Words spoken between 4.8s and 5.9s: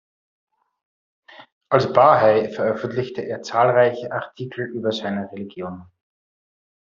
seine Religion.